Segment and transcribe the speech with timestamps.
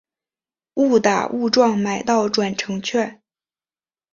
[0.77, 3.21] 误打误撞买到转乘券